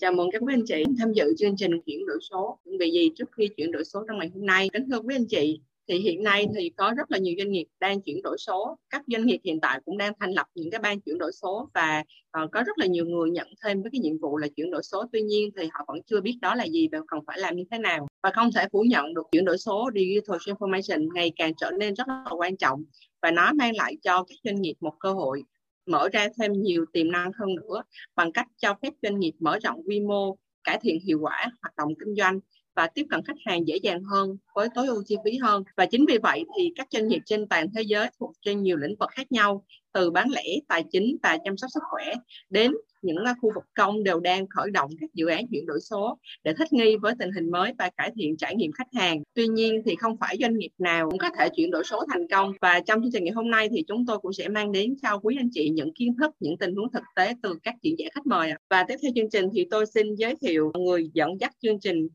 [0.00, 2.58] Chào mừng các quý anh chị tham dự chương trình chuyển đổi số.
[2.64, 4.68] Chuẩn bị gì trước khi chuyển đổi số trong ngày hôm nay?
[4.72, 7.66] Kính thưa quý anh chị, thì hiện nay thì có rất là nhiều doanh nghiệp
[7.80, 10.80] đang chuyển đổi số các doanh nghiệp hiện tại cũng đang thành lập những cái
[10.80, 12.04] ban chuyển đổi số và
[12.42, 14.82] uh, có rất là nhiều người nhận thêm với cái nhiệm vụ là chuyển đổi
[14.82, 17.56] số tuy nhiên thì họ vẫn chưa biết đó là gì và cần phải làm
[17.56, 21.32] như thế nào và không thể phủ nhận được chuyển đổi số digital transformation ngày
[21.36, 22.84] càng trở nên rất là quan trọng
[23.22, 25.42] và nó mang lại cho các doanh nghiệp một cơ hội
[25.86, 27.82] mở ra thêm nhiều tiềm năng hơn nữa
[28.16, 31.76] bằng cách cho phép doanh nghiệp mở rộng quy mô, cải thiện hiệu quả hoạt
[31.76, 32.40] động kinh doanh
[32.74, 35.64] và tiếp cận khách hàng dễ dàng hơn, với tối ưu chi phí hơn.
[35.76, 38.76] Và chính vì vậy thì các doanh nghiệp trên toàn thế giới thuộc trên nhiều
[38.76, 42.14] lĩnh vực khác nhau, từ bán lẻ, tài chính và chăm sóc sức khỏe
[42.50, 42.72] đến
[43.02, 46.52] những khu vực công đều đang khởi động các dự án chuyển đổi số để
[46.58, 49.22] thích nghi với tình hình mới và cải thiện trải nghiệm khách hàng.
[49.34, 52.28] Tuy nhiên thì không phải doanh nghiệp nào cũng có thể chuyển đổi số thành
[52.28, 54.94] công và trong chương trình ngày hôm nay thì chúng tôi cũng sẽ mang đến
[55.02, 57.94] cho quý anh chị những kiến thức, những tình huống thực tế từ các diễn
[57.98, 58.52] giả khách mời.
[58.70, 62.08] Và tiếp theo chương trình thì tôi xin giới thiệu người dẫn dắt chương trình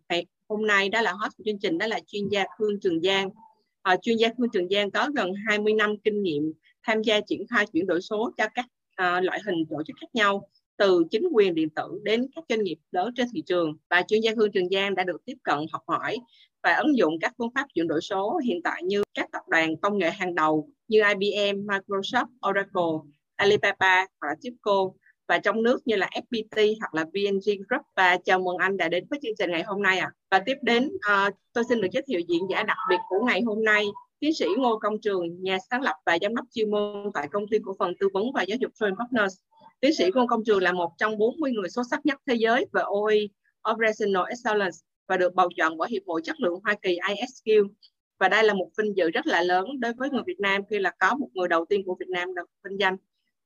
[0.49, 3.29] hôm nay đó là host của chương trình đó là chuyên gia Phương Trường Giang.
[3.81, 7.47] À, chuyên gia Phương Trường Giang có gần 20 năm kinh nghiệm tham gia triển
[7.47, 8.65] khai chuyển đổi số cho các
[8.95, 12.63] à, loại hình tổ chức khác nhau từ chính quyền điện tử đến các doanh
[12.63, 15.57] nghiệp lớn trên thị trường và chuyên gia Hương Trường Giang đã được tiếp cận
[15.71, 16.17] học hỏi
[16.63, 19.77] và ứng dụng các phương pháp chuyển đổi số hiện tại như các tập đoàn
[19.77, 24.91] công nghệ hàng đầu như IBM, Microsoft, Oracle, Alibaba hoặc là Tipco
[25.27, 28.89] và trong nước như là FPT hoặc là VNG Group và chào mừng anh đã
[28.89, 30.11] đến với chương trình ngày hôm nay ạ.
[30.11, 30.15] À.
[30.31, 33.41] Và tiếp đến uh, tôi xin được giới thiệu diễn giả đặc biệt của ngày
[33.41, 33.85] hôm nay
[34.19, 37.47] tiến sĩ Ngô Công Trường, nhà sáng lập và giám đốc chuyên môn tại công
[37.47, 39.35] ty cổ phần tư vấn và giáo dục Train Partners.
[39.79, 42.65] Tiến sĩ Ngô Công Trường là một trong 40 người xuất sắc nhất thế giới
[42.73, 43.15] về OE
[43.71, 47.67] Operational Excellence, và được bầu chọn bởi Hiệp hội Chất lượng Hoa Kỳ ISQ.
[48.19, 50.79] Và đây là một vinh dự rất là lớn đối với người Việt Nam khi
[50.79, 52.97] là có một người đầu tiên của Việt Nam được vinh danh.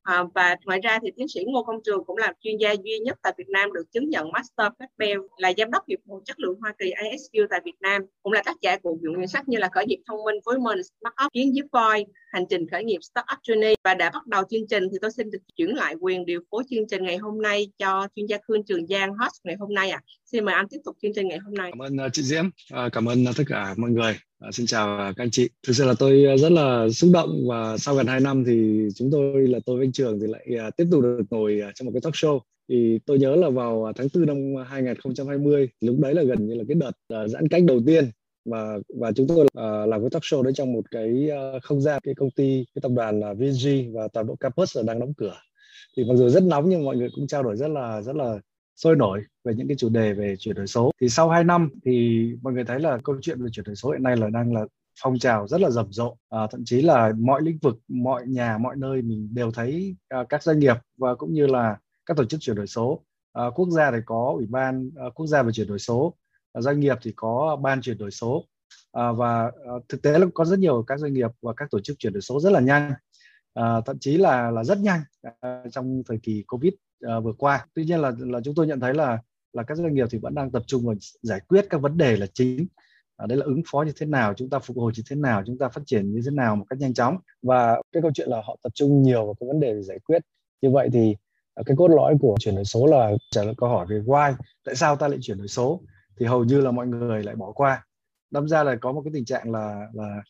[0.03, 2.99] À, và ngoài ra thì tiến sĩ Ngô Công Trường cũng là chuyên gia duy
[2.99, 6.21] nhất tại Việt Nam được chứng nhận Master Black Belt, là giám đốc hiệp hội
[6.25, 9.27] chất lượng Hoa Kỳ ISQ tại Việt Nam, cũng là tác giả của những quyển
[9.27, 12.43] sách như là khởi nghiệp thông minh với mình, Smart Up, kiến giúp voi, hành
[12.49, 15.39] trình khởi nghiệp Startup Journey và đã bắt đầu chương trình thì tôi xin được
[15.55, 18.87] chuyển lại quyền điều phối chương trình ngày hôm nay cho chuyên gia Khương Trường
[18.87, 19.99] Giang host ngày hôm nay ạ.
[20.03, 20.05] À.
[20.25, 21.71] Xin mời anh tiếp tục chương trình ngày hôm nay.
[21.71, 24.19] Cảm ơn ờ, chị Diễm, ờ, cảm ơn ờ, tất cả mọi người.
[24.39, 25.49] À, xin chào à, các anh chị.
[25.67, 28.87] Thực sự là tôi à, rất là xúc động và sau gần 2 năm thì
[28.95, 31.75] chúng tôi là tôi với anh Trường thì lại uh, tiếp tục được ngồi uh,
[31.75, 32.39] trong một cái talk show.
[32.69, 36.63] Thì tôi nhớ là vào tháng 4 năm 2020, lúc đấy là gần như là
[36.67, 38.11] cái đợt uh, giãn cách đầu tiên
[38.45, 41.81] và và chúng tôi uh, làm cái talk show đấy trong một cái uh, không
[41.81, 44.99] gian cái công ty cái tập đoàn là VG và toàn bộ campus là đang
[44.99, 45.35] đóng cửa
[45.97, 48.39] thì mặc dù rất nóng nhưng mọi người cũng trao đổi rất là rất là
[48.83, 50.91] sôi nổi về những cái chủ đề về chuyển đổi số.
[51.01, 53.91] Thì sau 2 năm thì mọi người thấy là câu chuyện về chuyển đổi số
[53.91, 54.65] hiện nay là đang là
[55.03, 56.15] phong trào rất là rầm rộ.
[56.29, 60.23] À, thậm chí là mọi lĩnh vực mọi nhà mọi nơi mình đều thấy à,
[60.29, 63.03] các doanh nghiệp và cũng như là các tổ chức chuyển đổi số.
[63.33, 66.15] À, quốc gia thì có ủy ban à, quốc gia về chuyển đổi số
[66.53, 68.45] à, doanh nghiệp thì có ban chuyển đổi số.
[68.91, 71.79] À, và à, thực tế là có rất nhiều các doanh nghiệp và các tổ
[71.79, 72.93] chức chuyển đổi số rất là nhanh.
[73.53, 74.99] À, thậm chí là là rất nhanh
[75.41, 76.73] à, trong thời kỳ covid.
[77.01, 77.65] Ờ, vừa qua.
[77.73, 79.17] Tuy nhiên là là chúng tôi nhận thấy là
[79.53, 82.17] là các doanh nghiệp thì vẫn đang tập trung vào giải quyết các vấn đề
[82.17, 82.67] là chính.
[83.17, 85.43] À, đấy là ứng phó như thế nào chúng ta phục hồi như thế nào
[85.45, 87.17] chúng ta phát triển như thế nào một cách nhanh chóng.
[87.41, 89.99] Và cái câu chuyện là họ tập trung nhiều vào cái vấn đề để giải
[89.99, 90.21] quyết.
[90.61, 91.15] Như vậy thì
[91.53, 94.33] ờ, cái cốt lõi của chuyển đổi số là trả lời câu hỏi về why
[94.65, 95.81] tại sao ta lại chuyển đổi số?
[96.19, 97.85] Thì hầu như là mọi người lại bỏ qua.
[98.31, 100.21] Đâm ra là có một cái tình trạng là là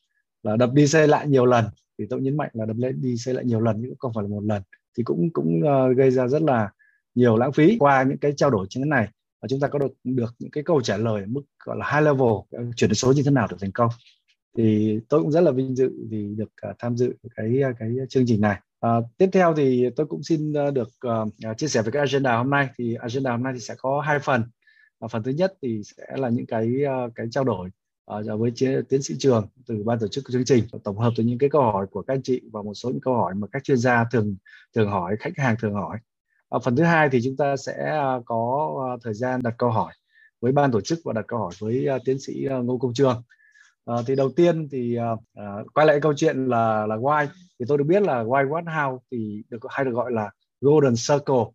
[0.44, 1.66] là đập đi xe lại nhiều lần.
[1.97, 4.13] Thì tôi nhấn mạnh là đập lên đi xe lại nhiều lần nhưng cũng không
[4.13, 4.62] phải là một lần
[4.98, 6.70] thì cũng cũng uh, gây ra rất là
[7.16, 9.08] nhiều lãng phí qua những cái trao đổi như thế này.
[9.42, 12.06] Và chúng ta có được được những cái câu trả lời mức gọi là high
[12.06, 13.90] level ờ, chuyển đổi số như thế nào để thành công.
[14.58, 18.26] Thì tôi cũng rất là vinh dự vì được uh, tham dự cái cái chương
[18.28, 18.60] trình này.
[18.86, 22.38] Uh, tiếp theo thì tôi cũng xin uh, được uh, chia sẻ về cái agenda
[22.38, 22.70] hôm nay.
[22.78, 24.44] Thì agenda hôm nay thì sẽ có hai phần.
[25.00, 26.70] Và phần thứ nhất thì sẽ là những cái
[27.16, 27.70] cái trao đổi
[28.14, 28.52] uh, với
[28.90, 31.62] tiến sĩ trường từ ban tổ chức chương trình tổng hợp từ những cái câu
[31.62, 34.06] hỏi của các anh chị và một số những câu hỏi mà các chuyên gia
[34.12, 34.36] thường
[34.75, 35.97] thường hỏi khách hàng thường hỏi.
[36.56, 39.94] Uh, phần thứ hai thì chúng ta sẽ ờ, có thời gian đặt câu hỏi
[40.42, 43.24] với ban tổ chức và đặt câu hỏi với tiến sĩ Ngô Công Trường.
[43.86, 44.98] À, thì đầu tiên thì
[45.36, 47.28] à, quay lại câu chuyện là là why
[47.60, 50.31] thì tôi được biết là why what how thì được hay được gọi là
[50.62, 51.45] golden circle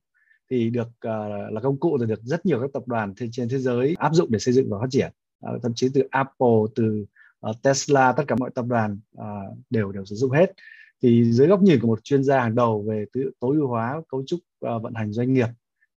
[0.51, 3.59] thì được uh, là công cụ thì được rất nhiều các tập đoàn trên thế
[3.59, 5.13] giới áp dụng để xây dựng và phát triển
[5.47, 7.07] uh, thậm chí từ Apple từ
[7.51, 10.53] uh, Tesla tất cả mọi tập đoàn uh, đều đều sử dụng hết.
[11.03, 13.05] Thì dưới góc nhìn của một chuyên gia hàng đầu về
[13.41, 15.49] tối ưu hóa cấu trúc uh, vận hành doanh nghiệp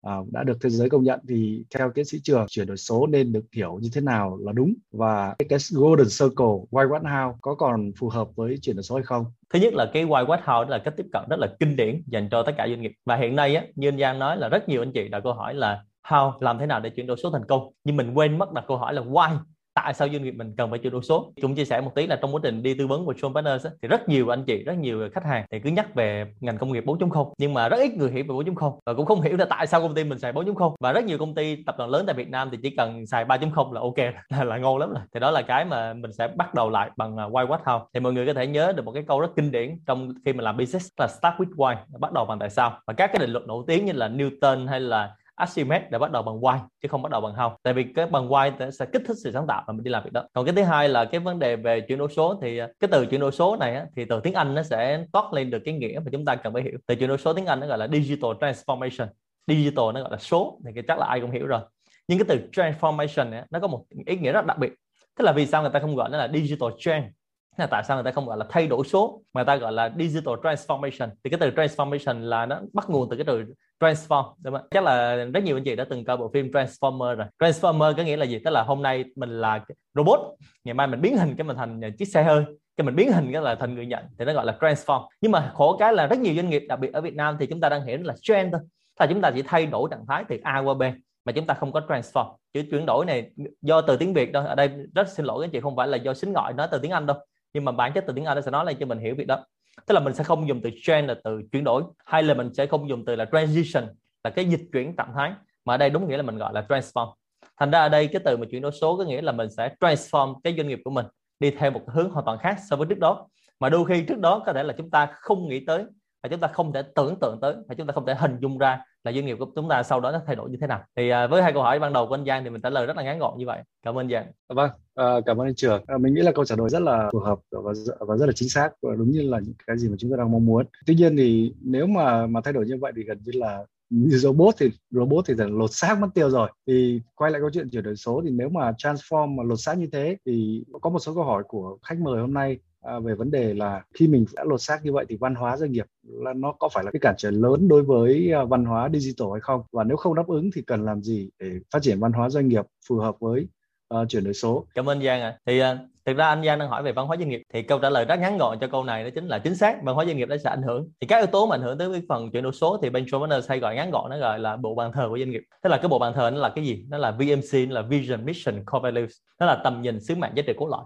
[0.08, 3.08] uh, đã được thế giới công nhận thì theo tiến sĩ trường chuyển đổi số
[3.08, 7.36] nên được hiểu như thế nào là đúng và cái golden circle why what how
[7.42, 9.26] có còn phù hợp với chuyển đổi số hay không?
[9.54, 12.04] Thứ nhất là cái why what how là cách tiếp cận rất là kinh điển
[12.08, 12.94] dành cho tất cả doanh nghiệp.
[13.06, 15.34] Và hiện nay á, như anh Giang nói là rất nhiều anh chị đã câu
[15.34, 17.70] hỏi là how làm thế nào để chuyển đổi số thành công?
[17.84, 19.38] Nhưng mình quên mất đặt câu hỏi là why
[19.76, 21.34] tại sao doanh nghiệp mình cần phải chuyển đổi số?
[21.42, 23.66] Chúng chia sẻ một tí là trong quá trình đi tư vấn của John Partners
[23.82, 26.72] thì rất nhiều anh chị rất nhiều khách hàng thì cứ nhắc về ngành công
[26.72, 29.46] nghiệp 4.0 nhưng mà rất ít người hiểu về 4.0 và cũng không hiểu là
[29.46, 32.04] tại sao công ty mình xài 4.0 và rất nhiều công ty tập đoàn lớn
[32.06, 33.98] tại Việt Nam thì chỉ cần xài 3.0 là ok
[34.30, 35.04] là, là ngon lắm rồi.
[35.14, 37.86] Thì đó là cái mà mình sẽ bắt đầu lại bằng à, why what how.
[37.94, 40.34] Thì mọi người có thể nhớ được một cái câu rất kinh điển trong khi
[40.34, 42.80] mình làm business là start with why bắt đầu bằng tại sao.
[42.88, 46.12] Và các cái định luật nổi tiếng như là Newton hay là Archimedes để bắt
[46.12, 48.86] đầu bằng why chứ không bắt đầu bằng how tại vì cái bằng why sẽ
[48.86, 50.24] kích thích sự sáng tạo mà mình đi làm việc đó.
[50.34, 52.88] Còn cái thứ hai là cái vấn đề về chuyển đổi số thì ờ, cái
[52.92, 55.60] từ chuyển đổi số này á, thì từ tiếng Anh nó sẽ toát lên được
[55.66, 56.78] cái nghĩa mà chúng ta cần phải hiểu.
[56.88, 59.08] Từ chuyển đổi số tiếng Anh nó gọi là digital transformation.
[59.48, 61.62] Digital nó gọi là số thì chắc là ai cũng hiểu rồi.
[62.08, 64.74] Nhưng cái từ transformation này, nó có một ý nghĩa rất đặc biệt.
[65.18, 67.10] Tức là vì sao người ta không gọi nó là digital change
[67.58, 69.72] là tại sao người ta không gọi là thay đổi số mà người ta gọi
[69.72, 71.10] là digital transformation?
[71.24, 73.46] Thì cái từ transformation là nó bắt nguồn từ cái từ
[73.80, 74.34] transform.
[74.44, 74.68] Đúng không?
[74.72, 77.28] chắc là rất nhiều anh chị đã từng coi bộ phim Transformer rồi.
[77.40, 78.40] Transformer có nghĩa là gì?
[78.40, 80.20] Tức là hôm nay mình là robot,
[80.64, 82.46] ngày mai mình biến hình cái mình thành chiếc xe hơi,
[82.78, 85.08] cái mình biến hình cái là thành người nhận, thì nó gọi là transform.
[85.22, 87.46] Nhưng mà khổ cái là rất nhiều doanh nghiệp, đặc biệt ở Việt Nam thì
[87.46, 88.62] chúng ta đang hiểu là trend thôi.
[89.00, 90.82] Là chúng ta chỉ thay đổi trạng thái từ A qua B,
[91.26, 92.36] mà chúng ta không có transform.
[92.54, 93.32] Chữ chuyển đổi này
[93.62, 95.88] do từ tiếng Việt đâu ở đây rất xin lỗi các anh chị, không phải
[95.88, 97.18] là do xính gọi nói từ tiếng Anh đâu.
[97.54, 99.28] Nhưng mà bản chất từ tiếng Anh nó sẽ nói lên cho mình hiểu việc
[99.28, 99.46] đó
[99.86, 102.54] tức là mình sẽ không dùng từ change là từ chuyển đổi, hay là mình
[102.54, 103.84] sẽ không dùng từ là transition,
[104.24, 105.32] là cái dịch chuyển trạng thái.
[105.66, 107.14] Mà ở đây đúng nghĩa là mình gọi là transform.
[107.60, 109.76] Thành ra ở đây cái từ mà chuyển đổi số có nghĩa là mình sẽ
[109.80, 111.06] transform cái doanh nghiệp của mình
[111.40, 113.28] đi theo một hướng hoàn toàn khác so với trước đó.
[113.60, 115.84] Mà đôi khi trước đó có thể là chúng ta không nghĩ tới,
[116.24, 118.58] và chúng ta không thể tưởng tượng tới, và chúng ta không thể hình dung
[118.58, 120.84] ra là doanh nghiệp của chúng ta sau đó nó thay đổi như thế nào?
[120.96, 122.86] Thì à, với hai câu hỏi ban đầu của anh Giang thì mình trả lời
[122.86, 123.62] rất là ngắn gọn như vậy.
[123.84, 124.26] Cảm ơn Giang.
[124.50, 125.84] Vâng à, cảm ơn anh Trường.
[125.88, 128.32] À, mình nghĩ là câu trả lời rất là phù hợp và và rất là
[128.36, 130.66] chính xác và đúng như là những cái gì mà chúng ta đang mong muốn.
[130.86, 134.18] Tuy nhiên thì nếu mà mà thay đổi như vậy thì gần như là như
[134.18, 136.50] robot thì robot thì dần lột xác mất tiêu rồi.
[136.68, 139.78] Thì quay lại câu chuyện chuyển đổi số thì nếu mà transform mà lột xác
[139.78, 143.16] như thế thì có một số câu hỏi của khách mời hôm nay à, về
[143.16, 145.86] vấn đề là khi mình đã lột xác như vậy thì văn hóa doanh nghiệp
[146.04, 149.28] là nó có phải là cái cản trở lớn đối với à, văn hóa digital
[149.32, 149.62] hay không?
[149.72, 152.48] Và nếu không đáp ứng thì cần làm gì để phát triển văn hóa doanh
[152.48, 153.48] nghiệp phù hợp với
[153.94, 154.66] uh, chuyển đổi số?
[154.76, 155.28] Cảm ơn Giang ạ.
[155.28, 155.40] À.
[155.46, 155.66] thì uh,
[156.06, 157.42] thực ra anh Giang đang hỏi về văn hóa doanh nghiệp.
[157.54, 159.84] Thì câu trả lời rất ngắn gọn cho câu này đó chính là chính xác
[159.84, 160.90] văn hóa doanh nghiệp đã sẽ ảnh hưởng.
[161.02, 163.06] Thì các yếu tố mà ảnh hưởng tới cái phần chuyển đổi số thì bên
[163.08, 165.44] Travelers hay gọi ngắn gọn nó gọi là bộ bàn thờ của doanh nghiệp.
[165.64, 166.86] Tức là cái bộ bàn thờ nó là cái gì?
[166.90, 169.12] Nó là VMC nó là Vision Mission Core Values.
[169.40, 170.84] Nó là tầm nhìn sứ mạng giá trị cốt lõi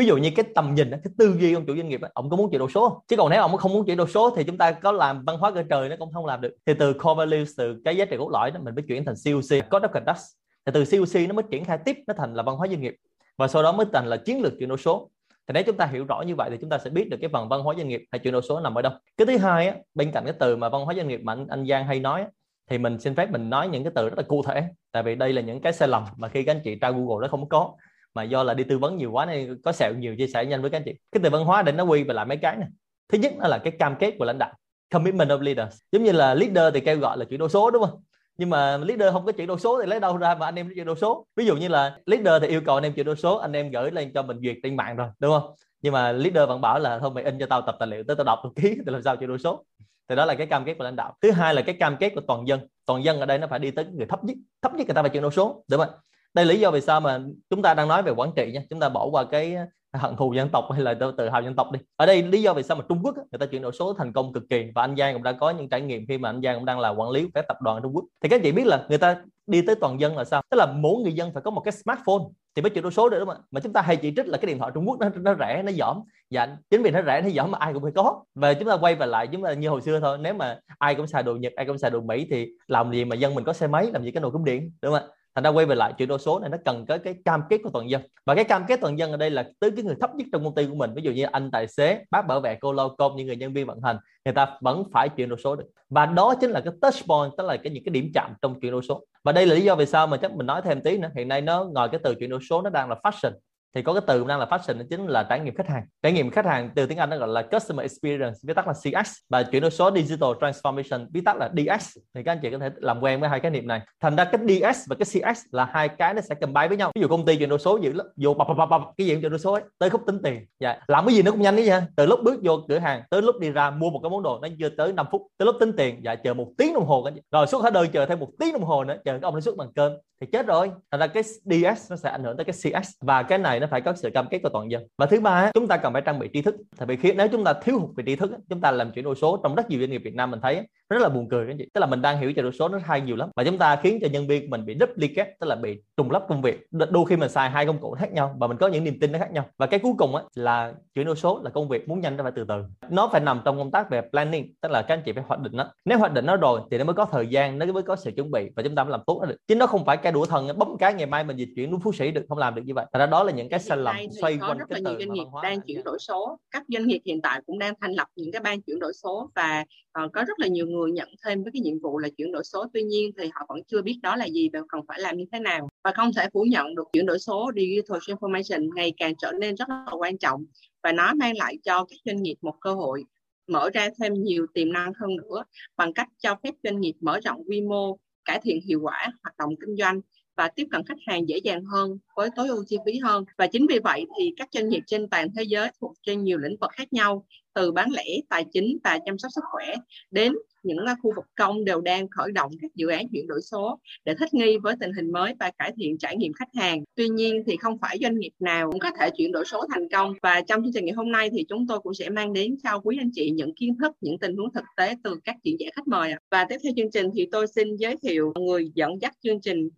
[0.00, 2.36] ví dụ như cái tầm nhìn cái tư duy ông chủ doanh nghiệp ông có
[2.36, 4.58] muốn chuyển đổi số chứ còn nếu ông không muốn chuyển đổi số thì chúng
[4.58, 6.54] ta có làm văn hóa cơ trời nó cũng không làm được.
[6.66, 9.14] Thì từ core values từ cái giá trị cốt lõi đó mình mới chuyển thành
[9.24, 10.18] COC code of conduct
[10.66, 12.96] thì từ COC nó mới triển khai tiếp nó thành là văn hóa doanh nghiệp.
[13.38, 15.10] Và sau đó mới thành là chiến lược chuyển đổi số.
[15.46, 17.30] Thì nếu chúng ta hiểu rõ như vậy thì chúng ta sẽ biết được cái
[17.32, 18.92] phần văn hóa doanh nghiệp hay chuyển đổi số nằm ở đâu.
[19.16, 21.46] Cái thứ hai á, bên cạnh cái từ mà văn hóa doanh nghiệp mà anh,
[21.48, 22.24] anh Giang hay nói
[22.70, 24.64] thì mình xin phép mình nói những cái từ rất là cụ thể.
[24.92, 27.22] Tại vì đây là những cái sai lầm mà khi các anh chị tra Google
[27.22, 27.74] nó không có
[28.14, 30.60] mà do là đi tư vấn nhiều quá nên có sẹo nhiều chia sẻ nhanh
[30.60, 30.92] với các anh chị.
[31.12, 32.68] Cái từ văn hóa để nó quy về lại mấy cái này
[33.12, 34.52] thứ nhất là cái cam kết của lãnh đạo.
[34.90, 35.78] Commitment of leaders.
[35.92, 38.02] Giống như là leader thì kêu gọi là chuyển đổi số, đúng không?
[38.38, 40.70] Nhưng mà leader không có chuyển đổi số thì lấy đâu ra mà anh em
[40.74, 41.26] chuyển đổi số?
[41.36, 43.70] Ví dụ như là leader thì yêu cầu anh em chuyển đổi số, anh em
[43.70, 45.54] gửi lên cho mình duyệt trên mạng rồi, đúng không?
[45.82, 48.16] Nhưng mà leader vẫn bảo là thôi mày in cho tao tập tài liệu tới
[48.16, 49.64] tao đọc tao ký thì làm sao chuyển đổi số?
[50.08, 51.14] Thì đó là cái cam kết của lãnh đạo.
[51.22, 52.60] Thứ hai là cái cam kết của toàn dân.
[52.86, 54.36] Toàn dân ở đây nó phải đi tới người thấp nhất.
[54.62, 55.94] Thấp nhất người ta phải chuyển đổi số, đúng không
[56.34, 57.20] đây là lý do vì sao mà
[57.50, 58.62] chúng ta đang nói về quản trị nha.
[58.70, 61.56] Chúng ta bỏ qua cái à, hận thù dân tộc hay là tự hào dân
[61.56, 61.80] tộc đi.
[61.96, 64.12] Ở đây lý do vì sao mà Trung Quốc người ta chuyển đổi số thành
[64.12, 66.42] công cực kỳ và anh Giang cũng đã có những trải nghiệm khi mà anh
[66.42, 68.04] Giang cũng đang là quản lý các tập đoàn Trung Quốc.
[68.22, 70.42] Thì các chị biết là người ta đi tới toàn dân là sao?
[70.50, 73.08] Tức là mỗi người dân phải có một cái smartphone thì mới chuyển đổi số
[73.08, 73.46] được đúng không ạ?
[73.50, 75.62] Mà chúng ta hay chỉ trích là cái điện thoại Trung Quốc nó nó rẻ
[75.62, 78.24] nó giỏm, dạ chính vì nó rẻ nó giỏm mà ai cũng phải có.
[78.34, 80.94] Và chúng ta quay về lại chúng ta như hồi xưa thôi nếu mà ai
[80.94, 83.44] cũng xài đồ Nhật ai cũng xài đồ Mỹ thì làm gì mà dân mình
[83.44, 85.14] có xe máy làm gì cái nồi cúng điện đúng không ạ?
[85.34, 87.58] Thành ra quay về lại chuyển đổi số này nó cần có cái cam kết
[87.64, 88.02] của toàn dân.
[88.26, 90.44] Và cái cam kết toàn dân ở đây là tới cái người thấp nhất trong
[90.44, 90.90] công ty của mình.
[90.94, 93.52] Ví dụ như anh tài xế, bác bảo vệ cô lao công những người nhân
[93.52, 95.64] viên vận hành, người ta vẫn phải chuyển đổi số được.
[95.90, 98.60] Và đó chính là cái touch point, tức là cái những cái điểm chạm trong
[98.60, 99.04] chuyển đổi số.
[99.24, 101.10] Và đây là lý do vì sao mà chắc mình nói thêm tí nữa.
[101.16, 103.32] Hiện nay nó ngồi cái từ chuyển đổi số nó đang là fashion
[103.74, 105.82] thì có cái từ đang là fashion đó chính là trải nghiệm khách hàng.
[106.02, 108.72] Trải nghiệm khách hàng từ tiếng Anh nó gọi là customer experience, viết tắt là
[108.72, 112.50] CX và chuyển đổi số digital transformation, viết tắt là DX thì các anh chị
[112.50, 113.80] có thể làm quen với hai cái niệm này.
[114.00, 116.76] Thành ra cái DX và cái CX là hai cái nó sẽ cầm bay với
[116.76, 116.92] nhau.
[116.94, 119.18] Ví dụ công ty chuyển đổi số dữ lắm vô bập bập bập cái gì
[119.20, 120.46] chuyển đổi số ấy, tới khúc tính tiền.
[120.60, 120.76] Dạ.
[120.88, 123.22] Làm cái gì nó cũng nhanh đấy nha từ lúc bước vô cửa hàng, tới
[123.22, 125.56] lúc đi ra mua một cái món đồ, nó chưa tới 5 phút, tới lúc
[125.60, 128.28] tính tiền dạ chờ một tiếng đồng hồ rồi xuất hóa đơn chờ thêm một
[128.38, 130.70] tiếng đồng hồ nữa, chờ cái ông nó xuất bằng cơm, thì chết rồi.
[130.90, 133.66] Thành ra cái DS nó sẽ ảnh hưởng tới cái CX và cái này nó
[133.70, 134.86] phải có sự cam kết của toàn dân.
[134.98, 136.54] Và thứ ba chúng ta cần phải trang bị tri thức.
[136.76, 139.04] Tại vì khi, nếu chúng ta thiếu hụt về tri thức chúng ta làm chuyển
[139.04, 141.46] đổi số trong rất nhiều doanh nghiệp Việt Nam mình thấy rất là buồn cười
[141.46, 141.68] các anh chị.
[141.74, 143.28] Tức là mình đang hiểu chuyển đổi số nó hay nhiều lắm.
[143.36, 146.22] Và chúng ta khiến cho nhân viên mình bị duplicate tức là bị trùng lắp
[146.28, 146.66] công việc.
[146.70, 149.12] Đôi khi mình xài hai công cụ khác nhau và mình có những niềm tin
[149.12, 149.46] nó khác nhau.
[149.58, 152.22] Và cái cuối cùng á, là chuyển đổi số là công việc muốn nhanh nó
[152.22, 152.64] phải từ từ.
[152.90, 155.40] Nó phải nằm trong công tác về planning tức là các anh chị phải hoạch
[155.40, 157.82] định nó nếu hoạch định nó rồi thì nó mới có thời gian nó mới
[157.82, 159.36] có sự chuẩn bị và chúng ta mới làm tốt nó được.
[159.48, 161.80] Chứ nó không phải cái đũa thần bấm cái ngày mai mình dịch chuyển đúng
[161.80, 162.86] phú sĩ được không làm được như vậy.
[162.92, 165.06] Thành ra đó là những cái sai lầm xoay quanh rất cái là từ nhiều
[165.06, 166.38] doanh nghiệp đang chuyển đổi số.
[166.50, 169.30] Các doanh nghiệp hiện tại cũng đang thành lập những cái ban chuyển đổi số
[169.34, 169.64] và
[170.04, 172.44] uh, có rất là nhiều người nhận thêm với cái nhiệm vụ là chuyển đổi
[172.44, 172.66] số.
[172.72, 175.24] Tuy nhiên thì họ vẫn chưa biết đó là gì và cần phải làm như
[175.32, 179.14] thế nào và không thể phủ nhận được chuyển đổi số digital transformation ngày càng
[179.18, 180.44] trở nên rất là quan trọng
[180.82, 183.04] và nó mang lại cho các doanh nghiệp một cơ hội
[183.46, 185.44] mở ra thêm nhiều tiềm năng hơn nữa
[185.76, 189.36] bằng cách cho phép doanh nghiệp mở rộng quy mô, cải thiện hiệu quả hoạt
[189.38, 190.00] động kinh doanh
[190.40, 193.46] và tiếp cận khách hàng dễ dàng hơn với tối ưu chi phí hơn và
[193.46, 196.56] chính vì vậy thì các doanh nghiệp trên toàn thế giới thuộc trên nhiều lĩnh
[196.60, 199.74] vực khác nhau từ bán lẻ tài chính và chăm sóc sức khỏe
[200.10, 200.32] đến
[200.62, 203.78] những à, khu vực công đều đang khởi động các dự án chuyển đổi số
[204.04, 206.84] để thích nghi với tình hình mới và cải thiện trải nghiệm khách hàng.
[206.94, 209.88] Tuy nhiên thì không phải doanh nghiệp nào cũng có thể chuyển đổi số thành
[209.88, 212.56] công và trong chương trình ngày hôm nay thì chúng tôi cũng sẽ mang đến
[212.64, 215.56] cho quý anh chị những kiến thức, những tình huống thực tế từ các diễn
[215.60, 216.12] giả khách mời.
[216.30, 219.68] Và tiếp theo chương trình thì tôi xin giới thiệu người dẫn dắt chương trình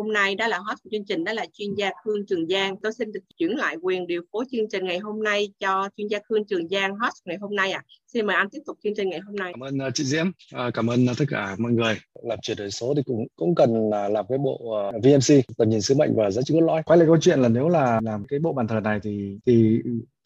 [0.00, 2.76] hôm nay đó là host của chương trình đó là chuyên gia Khương Trường Giang.
[2.82, 6.08] Tôi xin được chuyển lại quyền điều phối chương trình ngày hôm nay cho chuyên
[6.08, 7.82] gia Khương Trường Giang host ngày hôm nay ạ.
[7.84, 7.88] À.
[8.06, 9.52] Xin mời anh tiếp tục chương trình ngày hôm nay.
[9.52, 11.98] Cảm ơn uh, chị Diễm, uh, cảm ơn uh, tất cả mọi người.
[12.22, 15.68] Làm chuyển đổi số thì cũng cũng cần là làm cái bộ uh, VMC tầm
[15.68, 16.82] nhìn sứ mệnh và giá trị cốt lõi.
[16.82, 19.78] Quay lại câu chuyện là nếu là làm cái bộ bàn thờ này thì thì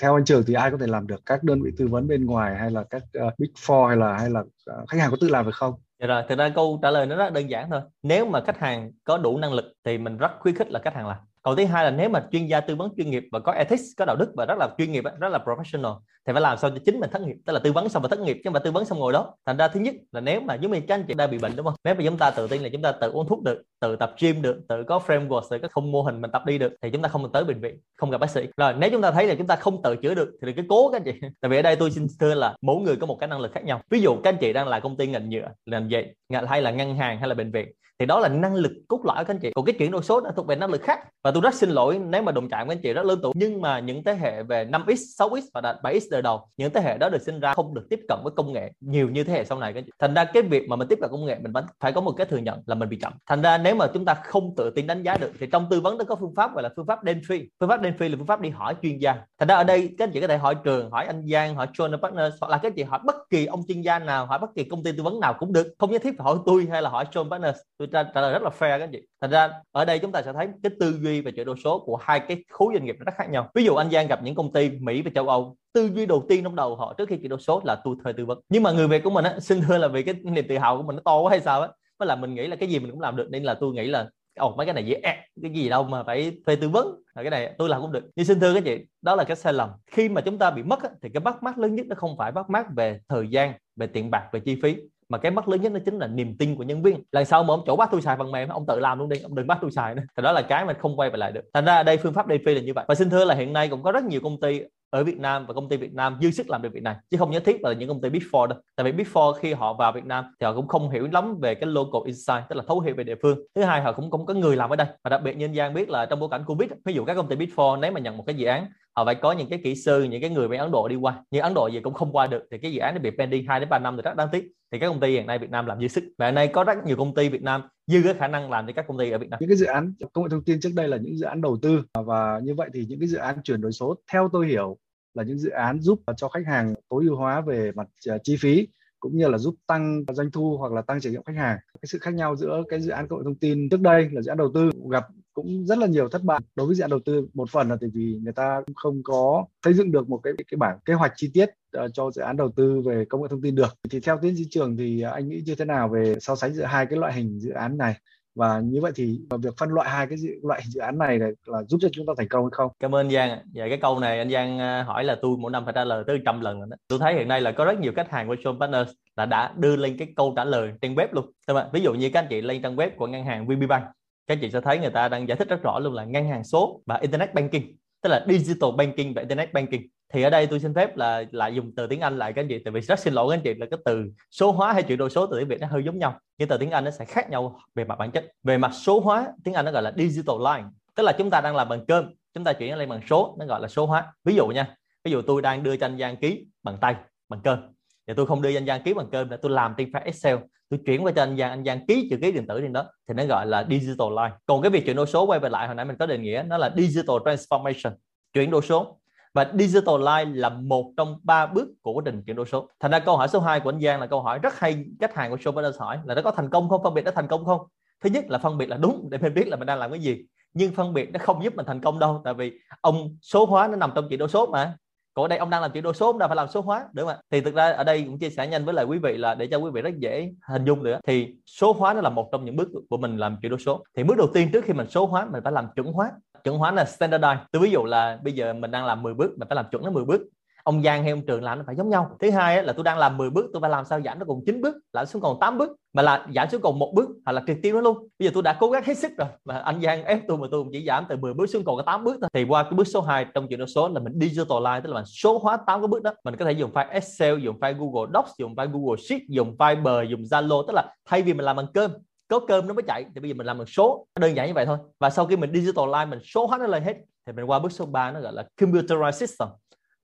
[0.03, 2.27] theo anh trường thì ai có thể làm được các đơn vị tư vấn bên
[2.27, 5.17] ngoài hay là các uh, big four hay là hay là uh, khách hàng có
[5.21, 7.71] tự làm được không Dạ rồi, thực ra câu trả lời nó rất đơn giản
[7.71, 7.81] thôi.
[8.03, 10.95] Nếu mà khách hàng có đủ năng lực thì mình rất khuyến khích là khách
[10.95, 13.41] hàng làm câu thứ hai là nếu mà chuyên gia tư vấn chuyên nghiệp và
[13.41, 15.95] có ethics, có đạo đức và rất là chuyên nghiệp rất là professional,
[16.27, 18.09] thì phải làm sao cho chính mình thất nghiệp, tức là tư vấn xong và
[18.09, 19.35] thất nghiệp chứ không phải tư vấn xong ngồi đó.
[19.47, 21.57] Thành ra thứ nhất là nếu mà giống như các anh chị đang bị bệnh,
[21.57, 21.75] đúng không?
[21.85, 24.15] Nếu mà chúng ta tự tin là chúng ta tự uống thuốc được, tự tập
[24.21, 26.91] gym được, tự có framework, tự có không mô hình mình tập đi được, thì
[26.91, 28.47] chúng ta không cần tới bệnh viện, không gặp bác sĩ.
[28.57, 30.63] Rồi, nếu chúng ta thấy là chúng ta không tự chữa được, thì đừng cứ
[30.69, 31.21] cố các anh chị.
[31.41, 33.53] Tại vì ở đây tôi xin thưa là mỗi người có một cái năng lực
[33.53, 33.81] khác nhau.
[33.91, 36.05] Ví dụ các anh chị đang là công ty ngành nhựa ngành dệt
[36.47, 39.25] hay là ngân hàng hay là bệnh viện, thì đó là năng lực cốt lõi
[39.25, 39.51] các anh chị.
[39.55, 41.71] Còn cái chuyển đổi số đã thuộc về năng lực khác và tôi rất xin
[41.71, 43.33] lỗi nếu mà đụng chạm với anh chị rất lớn tuổi.
[43.37, 46.99] Nhưng mà những thế hệ về 5x 6x và 7x đời đầu những thế hệ
[46.99, 49.45] đó được sinh ra không được tiếp cận với công nghệ nhiều như thế hệ
[49.45, 49.91] sau này các anh chị.
[49.99, 52.13] thành ra cái việc mà mình tiếp cận công nghệ mình vẫn phải có một
[52.13, 53.13] cái thừa nhận là mình bị chậm.
[53.27, 55.81] Thành ra nếu mà chúng ta không tự tin đánh giá được thì trong tư
[55.81, 58.27] vấn nó có phương pháp gọi là phương pháp Denfree phương pháp Denfree là phương
[58.27, 59.17] pháp đi hỏi chuyên gia.
[59.39, 61.67] Thành ra ở đây các anh chị có thể hỏi trường hỏi anh Giang hỏi
[61.73, 64.39] John Partners hoặc là các anh chị hỏi bất kỳ ông chuyên gia nào hỏi
[64.39, 65.67] bất kỳ công ty tư vấn nào cũng được.
[65.79, 67.59] Không nhất thiết phải hỏi tôi hay là hỏi John Partners.
[67.79, 69.03] Tôi trả, trả lời rất là fair các anh chị.
[69.21, 71.79] Thành ra ở đây chúng ta sẽ thấy cái tư duy về chuyển đổi số
[71.79, 73.51] của hai cái khối doanh nghiệp nó rất khác nhau.
[73.55, 76.25] Ví dụ anh Giang gặp những công ty Mỹ và châu Âu, tư duy đầu
[76.29, 78.41] tiên trong đầu họ trước khi chuyển đổi số là tôi thuê tư vấn.
[78.49, 80.77] Nhưng mà người Việt của mình á xin thưa là vì cái niềm tự hào
[80.77, 81.69] của mình nó to quá hay sao á.
[81.99, 83.87] Với là mình nghĩ là cái gì mình cũng làm được, nên là tôi nghĩ
[83.87, 85.01] là, ồ, mấy cái này dễ
[85.43, 87.03] cái gì đâu mà phải thuê tư vấn.
[87.15, 88.05] Là cái này tôi làm cũng được.
[88.17, 89.71] Nhưng xin thưa các chị, đó là cái sai lầm.
[89.87, 92.33] Khi mà chúng ta bị mất thì cái bắt mắt lớn nhất nó không phải
[92.33, 94.77] bắt mắt về thời gian, về tiền bạc, về chi phí
[95.09, 97.03] mà cái mất lớn nhất nó chính là niềm tin của nhân viên.
[97.13, 99.21] Lần sau mà ông chỗ bắt tôi xài phần mềm, ông tự làm luôn đi,
[99.21, 100.03] ông đừng bắt tôi xài nữa.
[100.17, 101.45] Thì đó là cái mình không quay về lại được.
[101.55, 102.85] Thành ra đây, phương pháp DP là như vậy.
[102.89, 105.47] Và xin thưa là hiện nay cũng có rất nhiều công ty ở Việt Nam
[105.47, 106.97] và công ty Việt Nam dư sức làm được việc này.
[107.11, 108.59] Chứ không nhất thiết là những công ty Big Four đâu.
[108.77, 111.39] Tại vì Big Four khi họ vào Việt Nam thì họ cũng không hiểu lắm
[111.41, 113.39] về cái local insight, tức là thấu hiểu về địa phương.
[113.55, 114.87] Thứ hai, họ cũng không có người làm ở đây.
[115.05, 117.29] Và đặc biệt nhân gian biết là trong bối cảnh Covid, ví dụ các công
[117.29, 119.61] ty Big Four, nếu mà nhận một cái dự án họ phải có những cái
[119.65, 121.25] kỹ sư, những cái người bên Ấn Độ đi qua.
[121.31, 122.43] Nhưng Ấn Độ gì cũng không qua được.
[122.51, 124.53] Thì cái dự án nó bị pending 2 đến 3 năm thì rất đáng tiếc.
[124.73, 126.05] Thì các công ty hiện nay Việt Nam làm dư sức.
[126.19, 128.67] Và hiện nay có rất nhiều công ty Việt Nam dư cái khả năng làm
[128.67, 129.39] cho các công ty ở Việt Nam.
[129.41, 131.59] Những cái dự án, công nghệ thông tin trước đây là những dự án đầu
[131.63, 131.83] tư.
[131.95, 134.79] Và như vậy thì những cái dự án chuyển đổi số, theo tôi hiểu,
[135.15, 138.37] là những dự án giúp cho khách hàng tối ưu hóa về mặt à, chi
[138.41, 138.69] phí,
[139.01, 141.59] cũng như là giúp tăng doanh thu hoặc là tăng trải nghiệm khách hàng.
[141.83, 144.23] Cái sự khác nhau giữa cái dự án công nghệ thông tin trước đây là
[144.23, 146.91] dự án đầu tư, gặp cũng rất là nhiều thất bại đối với dự án
[146.91, 150.21] đầu tư một phần là tại vì người ta không có xây dựng được một
[150.23, 151.51] cái cái bảng kế hoạch chi tiết
[151.85, 154.37] uh, cho dự án đầu tư về công nghệ thông tin được thì theo tiến
[154.37, 156.99] sĩ trường thì ờ, anh nghĩ như thế nào về so sánh giữa hai cái
[156.99, 157.95] loại hình dự án này
[158.35, 161.19] và như vậy thì ờ, việc phân loại hai cái dự, loại dự án này
[161.19, 162.73] là, là giúp cho chúng ta thành công hay không?
[162.81, 163.31] Cảm ơn Giang.
[163.31, 166.05] Và dạ, cái câu này anh Giang hỏi là tôi mỗi năm phải trả lời
[166.07, 166.77] tới trăm lần rồi đó.
[166.89, 169.55] Tôi thấy hiện nay là có rất nhiều khách hàng của Show Partners là đã
[169.57, 171.33] đưa lên cái câu trả lời trên web luôn.
[171.49, 173.85] Đúng Ví dụ như các anh chị lên trang web của ngân hàng VPBank
[174.27, 176.29] các anh chị sẽ thấy người ta đang giải thích rất rõ luôn là ngân
[176.29, 177.63] hàng số và internet banking,
[178.03, 179.83] tức là digital banking và internet banking.
[180.13, 182.49] Thì ở đây tôi xin phép là lại dùng từ tiếng Anh lại các anh
[182.49, 184.83] chị, tại vì rất xin lỗi các anh chị là cái từ số hóa hay
[184.83, 186.91] chuyển đổi số từ tiếng Việt nó hơi giống nhau, nhưng từ tiếng Anh nó
[186.91, 188.25] sẽ khác nhau về mặt bản chất.
[188.43, 191.41] Về mặt số hóa, tiếng Anh nó gọi là digital line, tức là chúng ta
[191.41, 194.13] đang làm bằng cơm, chúng ta chuyển lên bằng số, nó gọi là số hóa.
[194.25, 196.95] Ví dụ nha, ví dụ tôi đang đưa cho anh Giang ký bằng tay,
[197.29, 197.59] bằng cơm.
[198.07, 200.37] Thì tôi không đưa danh Giang ký bằng cơm để tôi làm trên file Excel
[200.71, 202.85] tôi chuyển qua cho anh Giang anh Giang ký chữ ký điện tử trên đó,
[203.09, 205.67] thì nó gọi là digital life còn cái việc chuyển đổi số quay về lại,
[205.67, 207.93] hồi nãy mình có định nghĩa nó là digital transformation,
[208.33, 209.01] chuyển đổi số.
[209.35, 212.69] Và digital life là một trong ba bước của quá trình chuyển đổi số.
[212.81, 215.15] Thành ra câu hỏi số 2 của anh Giang là câu hỏi rất hay, khách
[215.15, 217.45] hàng của Showbuilders hỏi là nó có thành công không, phân biệt nó thành công
[217.45, 217.61] không?
[218.01, 220.01] Thứ nhất là phân biệt là đúng, để mình biết là mình đang làm cái
[220.01, 220.25] gì.
[220.55, 223.69] Nhưng phân biệt nó không giúp mình thành công đâu, tại vì ông số hóa
[223.69, 224.77] nó nằm trong chuyển đổi số mà
[225.15, 226.85] còn ở đây ông đang làm chuyển đổi số ông đang phải làm số hóa,
[226.93, 227.23] đúng không ạ?
[227.31, 229.47] Thì thực ra ở đây cũng chia sẻ nhanh với lại quý vị là để
[229.47, 232.45] cho quý vị rất dễ hình dung được thì số hóa nó là một trong
[232.45, 234.87] những bước của mình làm chuyển đổi số thì bước đầu tiên trước khi mình
[234.91, 236.11] số hóa, mình phải làm chuẩn hóa.
[236.45, 239.31] Chuẩn hóa là standardize tôi ví dụ là bây giờ mình đang làm 10 bước,
[239.39, 240.21] mình phải làm chuẩn nó 10 bước
[240.65, 242.17] ông Giang hay ông Trường làm nó phải giống nhau.
[242.21, 244.41] Thứ hai là tôi đang làm 10 bước tôi phải làm sao giảm nó còn
[244.47, 247.33] 9 bước lại xuống còn 8 bước mà là giảm xuống còn một bước hoặc
[247.33, 248.09] là triệt tiêu nó luôn.
[248.19, 250.47] Bây giờ tôi đã cố gắng hết sức rồi mà anh Giang ép tôi mà
[250.51, 252.31] tôi chỉ giảm từ 10 bước xuống còn có 8 bước thôi.
[252.33, 254.95] Thì qua cái bước số 2 trong chuyển đổi số là mình digitalize tức là
[254.95, 256.15] mình số hóa 8 cái bước đó.
[256.25, 259.57] Mình có thể dùng file Excel dùng file Google Docs dùng file Google Sheet dùng
[259.59, 261.91] file bờ, dùng Zalo tức là thay vì mình làm bằng cơm
[262.29, 264.07] có cơm nó mới chạy thì bây giờ mình làm bằng số.
[264.21, 264.79] Đơn giản như vậy thôi.
[265.01, 267.73] Và sau khi mình digitalize mình số hóa nó lên hết thì mình qua bước
[267.73, 269.49] số 3 nó gọi là computerized system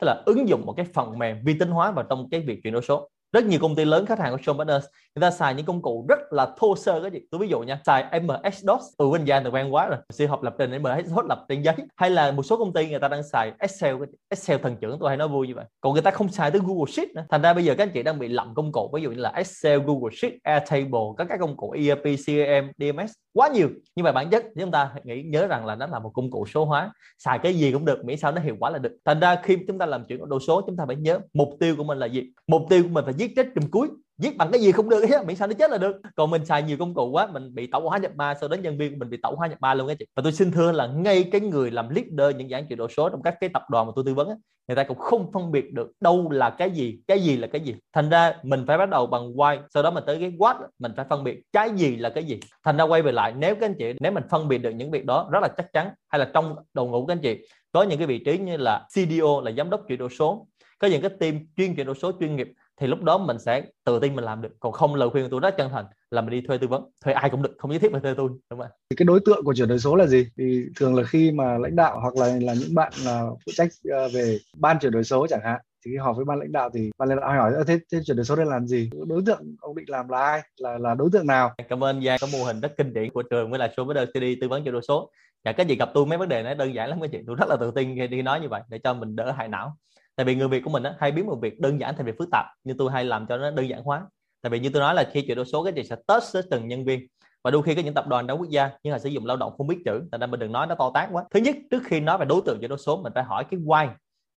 [0.00, 2.60] tức là ứng dụng một cái phần mềm vi tính hóa vào trong cái việc
[2.62, 3.10] chuyển đổi số.
[3.32, 5.82] Rất nhiều công ty lớn, khách hàng của Shawn Partners người ta xài những công
[5.82, 7.20] cụ rất là thô sơ cái gì.
[7.30, 9.98] Tôi ví dụ nha, xài MS DOS ừ bên gia từ quen quá rồi.
[10.10, 11.74] Sư học lập trình MS DOS lập trên giấy.
[11.96, 13.96] Hay là một số công ty người ta đang xài Excel
[14.28, 15.64] Excel thần trưởng tôi hay nói vui như vậy.
[15.80, 17.24] Còn người ta không xài tới Google Sheet nữa.
[17.30, 19.20] Thành ra bây giờ các anh chị đang bị lậm công cụ, ví dụ như
[19.20, 23.68] là Excel, Google Sheet, Airtable, các các công cụ ERP CRM DMS quá nhiều.
[23.96, 26.46] Nhưng mà bản chất chúng ta nghĩ, nhớ rằng là nó là một công cụ
[26.54, 26.92] số hóa.
[27.18, 28.96] Xài cái gì cũng được, miễn sao nó hiệu quả là được.
[29.04, 31.76] Thành ra khi chúng ta làm chuyển đồ số, chúng ta phải nhớ mục tiêu
[31.76, 32.22] của mình là gì?
[32.46, 33.88] Mục tiêu của mình phải viết chết trong cuối
[34.20, 35.96] viết bằng cái gì không được miễn sao nó chết là được.
[36.16, 38.54] Còn mình xài nhiều công cụ quá mình bị tẩu hóa nhập ma sau đó
[38.54, 40.06] nhân viên của mình bị tẩu hóa nhập ma luôn á chị.
[40.16, 43.08] Và tôi xin thưa là ngay cái người làm leader những dạng chuyển đổi số
[43.08, 44.34] trong các cái tập đoàn mà tôi tư vấn á,
[44.68, 47.60] người ta cũng không phân biệt được đâu là cái gì cái gì là cái
[47.60, 47.74] gì.
[47.92, 50.92] Thành ra mình phải bắt đầu bằng why sau đó mình tới cái what mình
[50.96, 52.40] phải phân biệt cái gì là cái gì.
[52.64, 54.90] Thành ra quay về lại nếu các anh chị nếu mình phân biệt được những
[54.90, 57.82] việc đó rất là chắc chắn hay là trong đầu ngũ các anh chị có
[57.82, 60.46] những cái vị trí như là CDO là giám đốc chuyển đổi số
[60.78, 63.62] có những cái team chuyên chuyển đổi số chuyên nghiệp thì lúc đó mình sẽ
[63.84, 64.48] tự tin mình làm được.
[64.60, 66.90] Còn không lời khuyên của tôi rất chân thành là mình đi thuê tư vấn.
[67.04, 69.20] Thuê ai cũng được không nhất thiết phải thuê tôi đúng không thì cái đối
[69.20, 70.28] tượng của chuyển đổi số là gì?
[70.38, 73.68] Thì thường là khi mà lãnh đạo hoặc là là những bạn là phụ trách
[73.90, 76.70] ờ, về ban chuyển đổi số chẳng hạn thì khi họp với ban lãnh đạo
[76.74, 78.90] thì ban lãnh đạo hỏi thế, thế chuyển đổi số đây làm gì?
[79.06, 80.42] Đối tượng ông định làm là ai?
[80.56, 81.54] Là là đối tượng nào?
[81.68, 84.06] Cảm ơn Giang có mô hình rất kinh điển của trường với là số với
[84.14, 85.10] đi tư vấn chuyển đổi số.
[85.44, 87.36] Và cái gì gặp tôi mấy vấn đề nó đơn giản lắm các chị tôi
[87.36, 89.76] rất là tự tin khi đi nói như vậy để cho mình đỡ hại não
[90.20, 92.14] tại vì người việt của mình á, hay biến một việc đơn giản thành việc
[92.18, 94.06] phức tạp nhưng tôi hay làm cho nó đơn giản hóa.
[94.42, 96.42] Tại vì như tôi nói là khi chuyển đổi số cái gì sẽ test tới
[96.50, 97.06] từng nhân viên.
[97.44, 99.36] Và đôi khi có những tập đoàn đa quốc gia nhưng mà sử dụng lao
[99.36, 101.24] động không biết chữ tại nên mình đừng nói nó to tát quá.
[101.30, 103.60] Thứ nhất trước khi nói về đối tượng chuyển đổi số mình phải hỏi cái
[103.60, 103.88] why.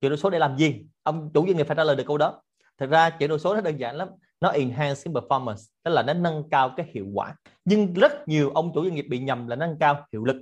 [0.02, 0.82] Chuyển đổi số để làm gì?
[1.04, 2.42] Ông chủ doanh nghiệp phải trả lời được câu đó.
[2.78, 4.08] Thật ra chuyển đổi số nó đơn giản lắm.
[4.42, 7.36] Nó enhancing performance tức là nó nâng cao cái hiệu quả.
[7.66, 10.38] Nhưng rất nhiều ông chủ doanh nghiệp bị nhầm là nâng cao hiệu lực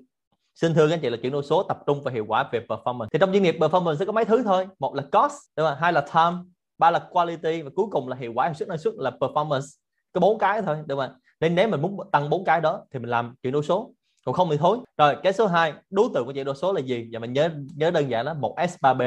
[0.62, 2.66] xin thưa các anh chị là chuyển đổi số tập trung vào hiệu quả về
[2.70, 3.08] performance.
[3.14, 4.68] Thì trong doanh nghiệp performance sẽ có mấy thứ thôi.
[4.80, 5.78] Một là cost, đúng không?
[5.80, 6.38] hai là time,
[6.78, 9.66] ba là quality, và cuối cùng là hiệu quả hiệu suất năng suất là performance.
[10.14, 13.00] Có bốn cái thôi, đúng không nên nếu mình muốn tăng bốn cái đó thì
[13.00, 13.92] mình làm chuyển đổi số.
[14.26, 14.78] Còn không thì thôi.
[14.98, 17.10] Rồi, cái số 2 đối tượng của chuyển đổi số là gì?
[17.12, 19.02] Và mình nhớ nhớ đơn giản là một S 3 B.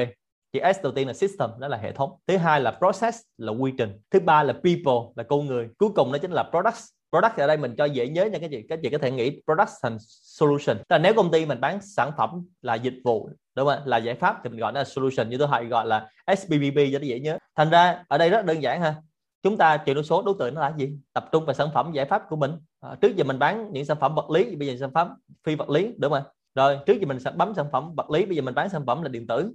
[0.53, 2.11] Chữ S đầu tiên là system, đó là hệ thống.
[2.27, 3.93] Thứ hai là process, là quy trình.
[4.11, 5.69] Thứ ba là people, là con người.
[5.79, 8.51] Cuối cùng đó chính là products product ở đây mình cho dễ nhớ nha các
[8.51, 10.77] chị các chị có thể nghĩ product thành solution.
[10.77, 12.31] Tức là nếu công ty mình bán sản phẩm
[12.63, 15.39] là dịch vụ đúng không là giải pháp thì mình gọi nó là solution như
[15.39, 17.39] tôi hay gọi là SBBB cho nó dễ nhớ.
[17.57, 18.95] Thành ra ở đây rất đơn giản ha.
[19.43, 20.93] Chúng ta chuyển đổi số đối tượng nó là gì?
[21.13, 22.53] Tập trung vào sản phẩm giải pháp của mình.
[22.81, 25.09] À, trước giờ mình bán những sản phẩm vật lý bây giờ sản phẩm
[25.45, 26.23] phi vật lý đúng không
[26.55, 28.87] rồi trước giờ mình sẽ bấm sản phẩm vật lý bây giờ mình bán sản
[28.87, 29.53] phẩm là điện tử.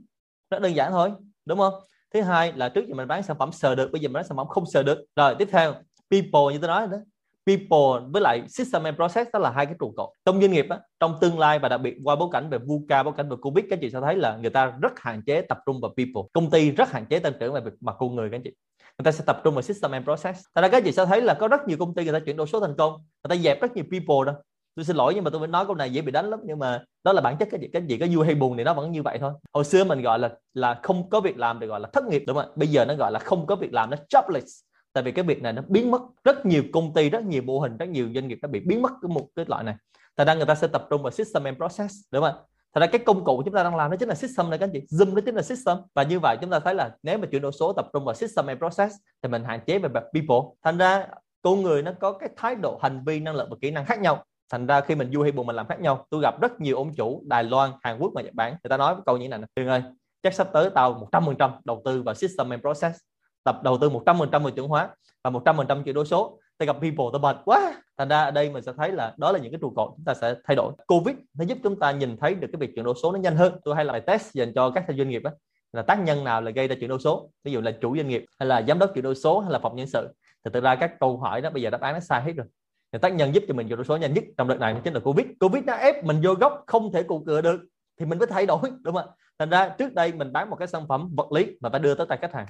[0.49, 1.11] Rất đơn giản thôi
[1.45, 1.73] đúng không?
[2.13, 4.23] Thứ hai là trước giờ mình bán sản phẩm sờ được bây giờ mình bán
[4.23, 5.05] sản phẩm không sờ được.
[5.15, 5.73] Rồi tiếp theo
[6.11, 6.97] people như tôi nói đó
[7.45, 10.09] people với lại system and process đó là hai cái trụ cột.
[10.25, 13.03] Trong doanh nghiệp á, trong tương lai và đặc biệt qua bối cảnh về VUCA
[13.03, 15.57] bối cảnh về Covid các chị sẽ thấy là người ta rất hạn chế tập
[15.65, 16.29] trung vào people.
[16.33, 18.51] Công ty rất hạn chế tăng trưởng về mặt con người các chị.
[18.97, 20.45] Người ta sẽ tập trung vào system and process.
[20.55, 22.37] Thật ra các chị sẽ thấy là có rất nhiều công ty người ta chuyển
[22.37, 22.93] đổi số thành công.
[22.93, 24.39] Người ta dẹp rất nhiều people đó.
[24.75, 26.59] Tôi xin lỗi nhưng mà tôi mới nói câu này dễ bị đánh lắm nhưng
[26.59, 28.73] mà đó là bản chất cái gì cái gì có vui hay buồn thì nó
[28.73, 29.33] vẫn như vậy thôi.
[29.53, 32.23] Hồi xưa mình gọi là là không có việc làm thì gọi là thất nghiệp
[32.27, 34.61] đúng không bây giờ nó gọi là không có việc làm nó jobless
[34.93, 37.59] tại vì cái việc này nó biến mất, rất nhiều công ty, rất nhiều mô
[37.59, 39.75] hình, rất nhiều doanh nghiệp đã bị biến mất cái một cái loại này.
[40.17, 42.35] Thành ra người ta sẽ tập trung vào system and process, đúng không
[42.73, 44.65] Thật ra cái công cụ chúng ta đang làm nó chính là system này các
[44.65, 44.97] anh chị.
[44.97, 45.77] Zoom nó chính là system.
[45.95, 48.15] Và như vậy chúng ta thấy là nếu mà chuyển đổi số tập trung vào
[48.15, 50.49] system and process thì mình hạn chế về people.
[50.63, 51.07] Thành ra
[51.41, 53.99] con người nó có cái thái độ, hành vi, năng lực và kỹ năng khác
[53.99, 54.23] nhau.
[54.51, 56.05] Thành ra khi mình vui hay buồn mình làm khác nhau.
[56.09, 58.51] Tôi gặp rất nhiều ông chủ Đài Loan, Hàn Quốc và Nhật Bản.
[58.51, 59.83] Người ta nói câu như thế này Tuyền ơi,
[60.23, 62.99] chắc sắp tới tao 100% đầu tư vào system and process
[63.43, 64.89] tập đầu tư 100% về chuẩn hóa
[65.23, 66.39] và 100% chuyển đổi số.
[66.57, 67.81] Tôi gặp people, tôi bật, quá!
[67.97, 70.05] Thành ra ở đây mình sẽ thấy là đó là những cái trụ cột chúng
[70.05, 70.73] ta sẽ thay đổi.
[70.87, 73.35] Covid nó giúp chúng ta nhìn thấy được cái việc chuyển đổi số nó nhanh
[73.35, 73.53] hơn.
[73.63, 75.31] Tôi hay là bài test dành cho các doanh nghiệp đó
[75.73, 77.29] là tác nhân nào là gây ra chuyển đổi số.
[77.43, 79.59] Ví dụ là chủ doanh nghiệp hay là giám đốc chuyển đổi số hay là
[79.59, 80.07] phòng nhân sự.
[80.45, 82.47] Thì thực ra các câu hỏi đó bây giờ đáp án nó sai hết rồi.
[82.91, 84.93] Thì tác nhân giúp cho mình chuyển đổi số nhanh nhất trong đợt này chính
[84.93, 85.25] là covid.
[85.39, 87.61] Covid nó ép mình vô gốc không thể cụ cửa được
[87.99, 89.07] thì mình mới thay đổi, đúng không
[89.39, 91.95] thành ra trước đây mình bán một cái sản phẩm vật lý mà phải đưa
[91.95, 92.45] tới tay khách hàng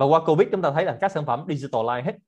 [0.00, 2.18] và qua covid chúng ta thấy là các sản phẩm digital line hết